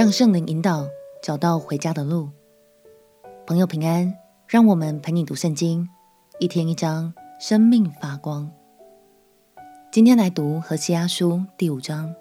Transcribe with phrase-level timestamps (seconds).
[0.00, 0.88] 让圣灵引导，
[1.22, 2.30] 找到回家的路。
[3.46, 4.16] 朋友平安，
[4.48, 5.86] 让我们陪你读圣经，
[6.38, 8.50] 一天一章，生命发光。
[9.92, 12.14] 今天来读何西阿书第五章。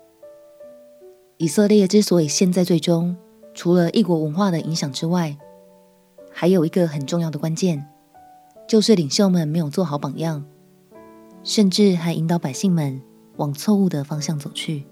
[1.37, 3.15] 以色列之所以陷在最终，
[3.53, 5.37] 除了异国文化的影响之外，
[6.29, 7.87] 还有一个很重要的关键，
[8.67, 10.45] 就是领袖们没有做好榜样，
[11.45, 13.01] 甚至还引导百姓们
[13.37, 14.85] 往错误的方向走去。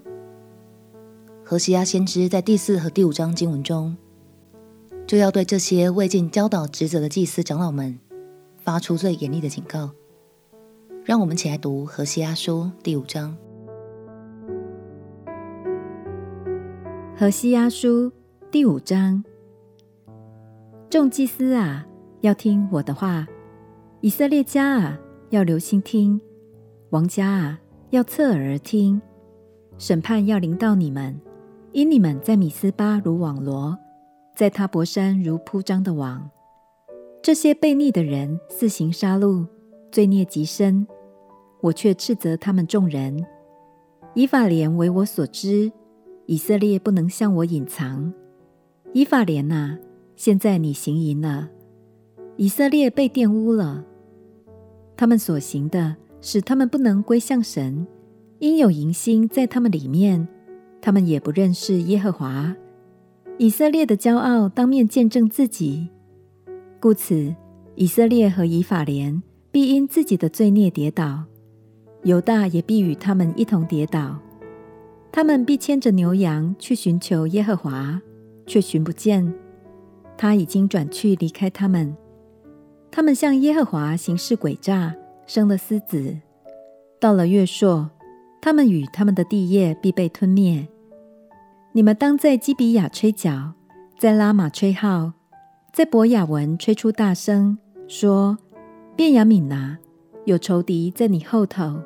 [1.50, 3.96] 何西阿先知在第四和第五章经文中，
[5.06, 7.98] 就要对这些未尽教导职责的祭司长老们
[8.58, 9.90] 发出最严厉的警告。
[11.06, 13.34] 让我们起来读何西阿书第五章。
[17.16, 18.12] 何西阿书
[18.50, 19.24] 第五章，
[20.90, 21.86] 众祭司啊，
[22.20, 23.26] 要听我的话；
[24.02, 26.20] 以色列家啊，要留心听；
[26.90, 27.58] 王家啊，
[27.88, 29.00] 要侧耳听。
[29.78, 31.18] 审判要临到你们，
[31.72, 33.78] 因你们在米斯巴如网罗，
[34.34, 36.30] 在他泊山如铺张的网。
[37.22, 39.46] 这些悖逆的人肆行杀戮，
[39.92, 40.86] 罪孽极深，
[41.60, 43.24] 我却斥责他们众人。
[44.14, 45.70] 以法莲为我所知。
[46.26, 48.12] 以色列不能向我隐藏，
[48.92, 49.78] 以法莲啊，
[50.14, 51.48] 现在你行淫了，
[52.36, 53.82] 以色列被玷污了。
[54.94, 57.86] 他们所行的，使他们不能归向神，
[58.40, 60.28] 因有淫心在他们里面，
[60.80, 62.54] 他们也不认识耶和华。
[63.38, 65.88] 以色列的骄傲当面见证自己，
[66.80, 67.34] 故此
[67.76, 71.24] 以色列和以法莲必因自己的罪孽跌倒，
[72.02, 74.18] 犹大也必与他们一同跌倒。
[75.12, 78.00] 他们必牵着牛羊去寻求耶和华，
[78.46, 79.32] 却寻不见。
[80.16, 81.96] 他已经转去离开他们。
[82.90, 84.94] 他们向耶和华行事诡诈，
[85.26, 86.16] 生了私子。
[86.98, 87.88] 到了月朔，
[88.40, 90.66] 他们与他们的地业必被吞灭。
[91.72, 93.52] 你们当在基比亚吹角，
[93.98, 95.12] 在拉玛吹号，
[95.72, 98.38] 在伯亚文吹出大声，说：
[98.96, 99.78] 便雅悯拿，
[100.24, 101.80] 有仇敌在你后头。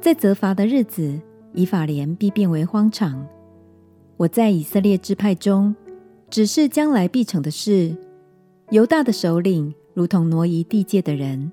[0.00, 1.20] 在责罚的日子。
[1.56, 3.26] 以法莲必变为荒场。
[4.18, 5.74] 我在以色列支派中
[6.28, 7.96] 指示将来必成的事。
[8.68, 11.50] 犹大的首领如同挪移地界的人，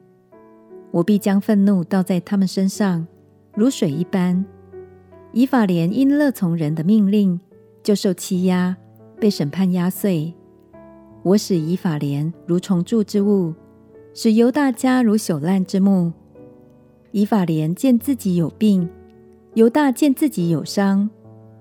[0.91, 3.07] 我必将愤怒倒在他们身上，
[3.55, 4.43] 如水一般。
[5.31, 7.39] 以法莲因乐从人的命令，
[7.81, 8.77] 就受欺压，
[9.19, 10.33] 被审判压碎。
[11.23, 13.53] 我使以法莲如虫蛀之物，
[14.13, 16.11] 使犹大家如朽烂之木。
[17.11, 18.89] 以法莲见自己有病。
[19.55, 21.09] 犹大见自己有伤，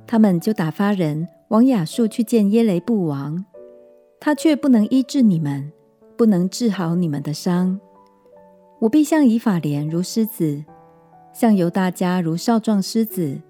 [0.06, 3.44] 他们就打发人往亚述去见耶雷布王，
[4.18, 5.70] 他却不能医治你们，
[6.16, 7.78] 不能治好你们的伤。
[8.80, 10.64] 我必向以法莲如狮子，
[11.32, 13.40] 向犹大家如少壮狮子。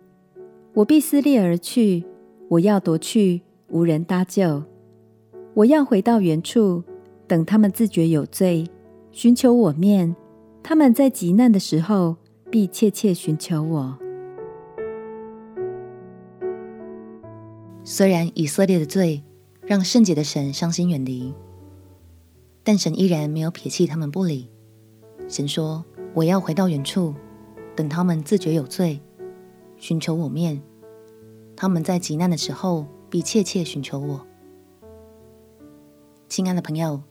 [0.74, 2.04] 我必撕裂而去，
[2.48, 4.62] 我要夺去，无人搭救。
[5.54, 6.82] 我要回到原处，
[7.26, 8.66] 等他们自觉有罪，
[9.10, 10.16] 寻求我面。
[10.62, 12.16] 他们在极难的时候，
[12.50, 13.98] 必切切寻求我。
[17.84, 19.22] 虽然以色列的罪
[19.66, 21.34] 让圣洁的神伤心远离，
[22.62, 24.48] 但神依然没有撇弃他们不理。
[25.28, 25.84] 神说
[26.14, 27.12] ：“我要回到原处，
[27.74, 29.00] 等他们自觉有罪，
[29.76, 30.62] 寻求我面。
[31.56, 34.26] 他们在急难的时候必切切寻求我。”
[36.28, 37.02] 亲爱的朋友，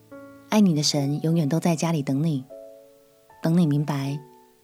[0.50, 2.44] 爱你的神永远都在家里等你，
[3.42, 4.20] 等你明白，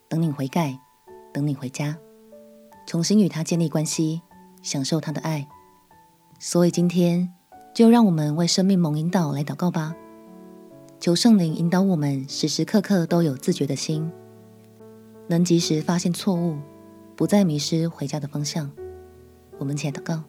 [0.10, 0.80] 等你悔改，
[1.32, 1.98] 等你回家，
[2.88, 4.22] 重新与他建立关系，
[4.64, 5.48] 享受他的爱。
[6.40, 7.32] 所以今天
[7.74, 9.96] 就让我们为生命蒙引导来祷告吧，
[11.00, 14.12] 求圣灵引导我们，时时刻刻都有自觉的心，
[15.28, 16.58] 能及时发现错误，
[17.16, 18.72] 不再迷失回家的方向。
[19.58, 20.24] 我们且祷告：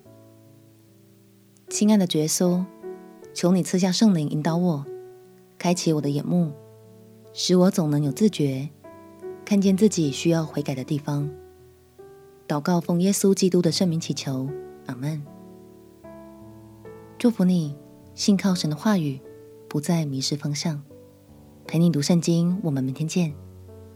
[1.68, 2.64] 亲爱的耶稣，
[3.32, 4.84] 求你赐下圣灵引导我，
[5.58, 6.52] 开启我的眼目，
[7.32, 8.68] 使我总能有自觉，
[9.44, 11.30] 看见自己需要悔改的地方。
[12.48, 14.48] 祷告奉耶稣基督的圣名祈求，
[14.86, 15.22] 阿门。
[17.18, 17.76] 祝福你，
[18.14, 19.20] 信靠神的话语，
[19.68, 20.82] 不再迷失方向。
[21.66, 23.34] 陪你读圣经，我们明天见。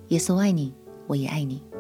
[0.09, 0.75] 耶稣爱你，
[1.07, 1.72] 我也爱你。